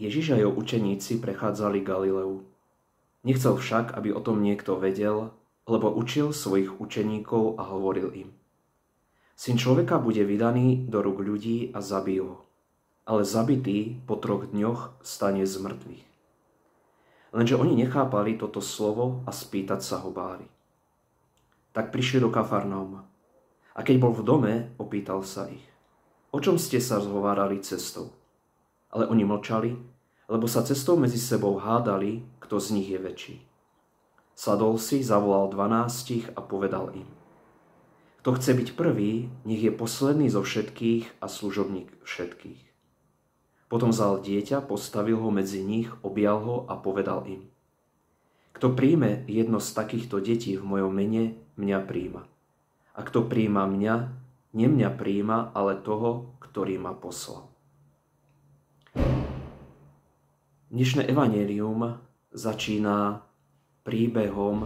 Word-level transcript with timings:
Ježiš 0.00 0.32
a 0.32 0.36
jeho 0.40 0.48
učeníci 0.48 1.20
prechádzali 1.20 1.84
Galileu. 1.84 2.40
Nechcel 3.20 3.60
však, 3.60 3.92
aby 3.92 4.16
o 4.16 4.24
tom 4.24 4.40
niekto 4.40 4.80
vedel, 4.80 5.36
lebo 5.68 5.92
učil 5.92 6.32
svojich 6.32 6.80
učeníkov 6.80 7.60
a 7.60 7.68
hovoril 7.68 8.08
im. 8.16 8.32
Syn 9.36 9.60
človeka 9.60 10.00
bude 10.00 10.24
vydaný 10.24 10.88
do 10.88 11.04
rúk 11.04 11.20
ľudí 11.20 11.68
a 11.76 11.84
zabijú 11.84 12.32
ho, 12.32 12.38
ale 13.04 13.28
zabitý 13.28 14.00
po 14.08 14.16
troch 14.16 14.48
dňoch 14.48 15.04
stane 15.04 15.44
z 15.44 15.60
mŕtvych. 15.60 16.04
Lenže 17.36 17.60
oni 17.60 17.76
nechápali 17.76 18.40
toto 18.40 18.64
slovo 18.64 19.20
a 19.28 19.30
spýtať 19.36 19.84
sa 19.84 20.00
ho 20.00 20.08
báli. 20.08 20.48
Tak 21.76 21.92
prišli 21.92 22.24
do 22.24 22.32
Kafarnauma. 22.32 23.04
A 23.76 23.84
keď 23.84 23.96
bol 24.00 24.16
v 24.16 24.24
dome, 24.24 24.54
opýtal 24.80 25.22
sa 25.22 25.46
ich. 25.46 25.62
O 26.32 26.40
čom 26.40 26.56
ste 26.56 26.80
sa 26.80 26.98
zhovárali 26.98 27.60
cestou? 27.62 28.19
Ale 28.90 29.06
oni 29.06 29.22
mlčali, 29.26 29.72
lebo 30.30 30.46
sa 30.46 30.62
cestou 30.62 30.94
medzi 30.94 31.18
sebou 31.18 31.58
hádali, 31.58 32.22
kto 32.38 32.62
z 32.62 32.68
nich 32.78 32.88
je 32.90 32.98
väčší. 32.98 33.36
Sadol 34.38 34.78
si, 34.78 35.02
zavolal 35.04 35.52
dvanástich 35.52 36.32
a 36.32 36.40
povedal 36.40 36.94
im. 36.96 37.06
Kto 38.24 38.36
chce 38.38 38.56
byť 38.56 38.68
prvý, 38.72 39.28
nech 39.44 39.60
je 39.60 39.72
posledný 39.74 40.32
zo 40.32 40.40
všetkých 40.40 41.20
a 41.20 41.26
služobník 41.28 41.92
všetkých. 42.04 42.62
Potom 43.70 43.92
vzal 43.92 44.24
dieťa, 44.24 44.66
postavil 44.66 45.20
ho 45.20 45.30
medzi 45.30 45.62
nich, 45.62 45.92
objal 46.02 46.40
ho 46.42 46.56
a 46.66 46.74
povedal 46.78 47.22
im. 47.28 47.46
Kto 48.56 48.72
príjme 48.74 49.28
jedno 49.30 49.60
z 49.60 49.76
takýchto 49.76 50.18
detí 50.24 50.58
v 50.58 50.66
mojom 50.66 50.90
mene, 50.90 51.38
mňa 51.54 51.78
príjma. 51.86 52.26
A 52.96 53.00
kto 53.06 53.28
príjma 53.28 53.68
mňa, 53.68 53.94
ne 54.56 54.66
mňa 54.66 54.90
príjma, 54.96 55.54
ale 55.54 55.78
toho, 55.78 56.34
ktorý 56.40 56.80
ma 56.80 56.96
poslal. 56.96 57.49
Dnešné 60.80 61.12
evanelium 61.12 62.00
začína 62.32 63.20
príbehom 63.84 64.64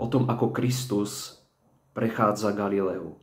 o 0.00 0.06
tom, 0.08 0.24
ako 0.24 0.56
Kristus 0.56 1.36
prechádza 1.92 2.56
Galileu. 2.56 3.20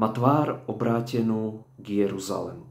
Má 0.00 0.16
tvár 0.16 0.64
obrátenú 0.64 1.68
k 1.76 2.08
Jeruzalému. 2.08 2.64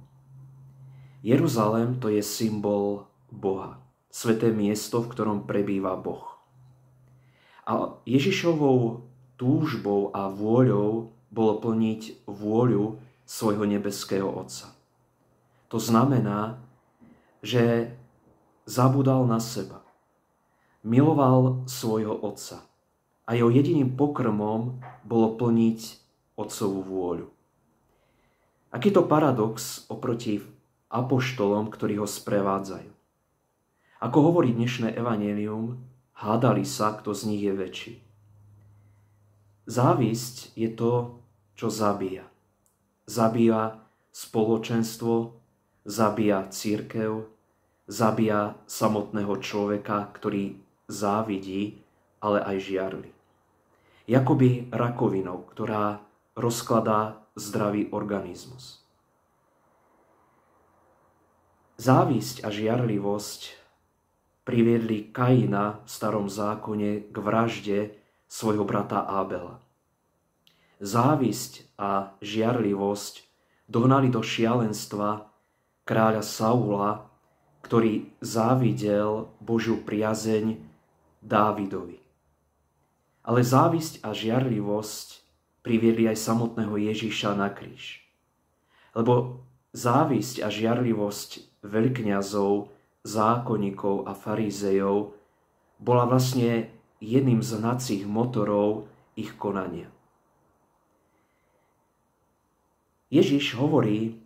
Jeruzalém 1.22 2.02
to 2.02 2.10
je 2.10 2.26
symbol 2.26 3.06
Boha, 3.30 3.86
sveté 4.10 4.50
miesto, 4.50 4.98
v 5.06 5.14
ktorom 5.14 5.46
prebýva 5.46 5.94
Boh. 5.94 6.26
A 7.70 8.02
Ježišovou 8.10 9.06
túžbou 9.38 10.10
a 10.10 10.26
vôľou 10.34 11.14
bolo 11.30 11.54
plniť 11.62 12.26
vôľu 12.26 12.98
svojho 13.30 13.70
nebeského 13.70 14.26
Otca. 14.26 14.74
To 15.70 15.78
znamená, 15.78 16.58
že 17.46 17.94
zabudal 18.66 19.30
na 19.30 19.38
seba. 19.38 19.86
Miloval 20.86 21.66
svojho 21.66 22.14
otca 22.14 22.62
a 23.26 23.34
jeho 23.34 23.50
jediným 23.50 23.98
pokrmom 23.98 24.82
bolo 25.02 25.28
plniť 25.38 25.80
otcovú 26.38 26.82
vôľu. 26.86 27.28
Aký 28.70 28.92
to 28.92 29.08
paradox 29.08 29.88
oproti 29.88 30.44
apoštolom, 30.92 31.72
ktorí 31.72 31.98
ho 31.98 32.06
sprevádzajú. 32.06 32.92
Ako 34.04 34.18
hovorí 34.22 34.52
dnešné 34.52 34.94
evanelium, 34.94 35.82
hádali 36.14 36.68
sa, 36.68 36.94
kto 36.94 37.16
z 37.16 37.22
nich 37.32 37.42
je 37.42 37.54
väčší. 37.56 37.96
Závisť 39.66 40.54
je 40.54 40.70
to, 40.70 41.18
čo 41.58 41.74
zabíja. 41.74 42.28
Zabíja 43.10 43.82
spoločenstvo, 44.14 45.34
zabíja 45.88 46.46
církev, 46.54 47.35
zabíja 47.86 48.58
samotného 48.66 49.38
človeka, 49.42 50.10
ktorý 50.14 50.58
závidí, 50.90 51.82
ale 52.22 52.42
aj 52.42 52.58
žiarli. 52.62 53.10
Jakoby 54.06 54.70
rakovinou, 54.70 55.46
ktorá 55.50 56.02
rozkladá 56.38 57.22
zdravý 57.34 57.90
organizmus. 57.90 58.86
Závisť 61.76 62.46
a 62.46 62.50
žiarlivosť 62.54 63.42
priviedli 64.48 65.12
Kaina 65.12 65.84
v 65.84 65.90
starom 65.90 66.30
zákone 66.32 67.12
k 67.12 67.16
vražde 67.20 67.80
svojho 68.30 68.64
brata 68.64 69.04
Ábela. 69.04 69.60
Závisť 70.80 71.66
a 71.76 72.16
žiarlivosť 72.22 73.26
dohnali 73.68 74.08
do 74.14 74.22
šialenstva 74.22 75.28
kráľa 75.84 76.24
Saula 76.24 77.10
ktorý 77.66 78.14
závidel 78.22 79.26
Božiu 79.42 79.82
priazeň 79.82 80.62
Dávidovi. 81.26 81.98
Ale 83.26 83.42
závisť 83.42 84.06
a 84.06 84.14
žiarlivosť 84.14 85.26
priviedli 85.66 86.06
aj 86.06 86.22
samotného 86.22 86.78
Ježiša 86.78 87.34
na 87.34 87.50
kríž. 87.50 88.06
Lebo 88.94 89.42
závisť 89.74 90.46
a 90.46 90.54
žiarlivosť 90.54 91.66
veľkňazov, 91.66 92.70
zákonníkov 93.02 94.06
a 94.06 94.14
farizejov 94.14 95.18
bola 95.82 96.06
vlastne 96.06 96.70
jedným 97.02 97.42
z 97.42 97.58
hnacích 97.58 98.04
motorov 98.06 98.86
ich 99.18 99.34
konania. 99.42 99.90
Ježiš 103.10 103.58
hovorí, 103.58 104.22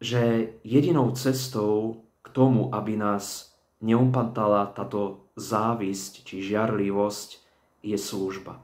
že 0.00 0.56
jedinou 0.64 1.12
cestou 1.12 2.08
tomu, 2.32 2.72
aby 2.74 2.96
nás 2.96 3.50
neupantala 3.80 4.68
táto 4.70 5.30
závisť 5.36 6.24
či 6.24 6.44
žiarlivosť, 6.44 7.40
je 7.80 7.96
služba. 7.96 8.60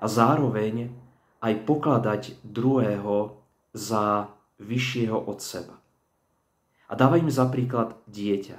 A 0.00 0.04
zároveň 0.08 0.88
aj 1.44 1.54
pokladať 1.68 2.22
druhého 2.40 3.36
za 3.76 4.32
vyššieho 4.60 5.16
od 5.16 5.38
seba. 5.40 5.76
A 6.90 6.92
dáva 6.96 7.20
im 7.20 7.30
za 7.30 7.46
príklad 7.46 7.96
dieťa. 8.08 8.58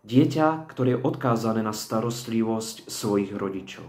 Dieťa, 0.00 0.64
ktoré 0.66 0.96
je 0.96 1.04
odkázané 1.04 1.60
na 1.60 1.76
starostlivosť 1.76 2.88
svojich 2.88 3.36
rodičov. 3.36 3.84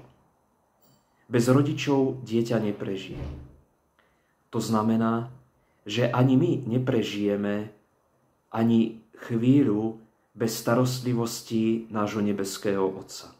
Bez 1.31 1.47
rodičov 1.47 2.19
dieťa 2.27 2.59
neprežije. 2.59 3.23
To 4.51 4.59
znamená, 4.59 5.31
že 5.87 6.11
ani 6.11 6.35
my 6.35 6.51
neprežijeme 6.67 7.71
ani 8.51 9.00
chvíľu 9.17 9.99
bez 10.31 10.55
starostlivosti 10.55 11.91
nášho 11.91 12.23
nebeského 12.23 12.87
Otca. 12.87 13.35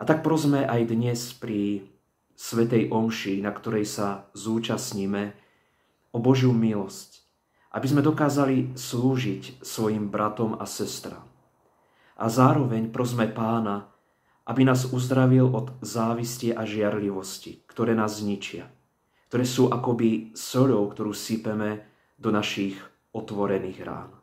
A 0.00 0.02
tak 0.08 0.24
prosme 0.24 0.64
aj 0.64 0.80
dnes 0.88 1.20
pri 1.36 1.84
Svetej 2.32 2.88
Omši, 2.88 3.44
na 3.44 3.52
ktorej 3.52 3.84
sa 3.84 4.26
zúčastníme, 4.32 5.36
o 6.10 6.18
Božiu 6.18 6.50
milosť, 6.50 7.22
aby 7.70 7.86
sme 7.86 8.02
dokázali 8.02 8.74
slúžiť 8.74 9.62
svojim 9.62 10.10
bratom 10.10 10.58
a 10.58 10.66
sestram. 10.66 11.22
A 12.18 12.26
zároveň 12.26 12.90
prosme 12.90 13.30
Pána, 13.30 13.86
aby 14.48 14.66
nás 14.66 14.90
uzdravil 14.90 15.46
od 15.46 15.78
závisti 15.78 16.50
a 16.50 16.66
žiarlivosti, 16.66 17.62
ktoré 17.70 17.94
nás 17.94 18.18
zničia, 18.18 18.66
ktoré 19.30 19.46
sú 19.46 19.70
akoby 19.70 20.34
soľou, 20.34 20.90
ktorú 20.90 21.14
sypeme 21.14 21.86
do 22.18 22.34
našich 22.34 22.74
otvorených 23.12 23.80
rán. 23.82 24.19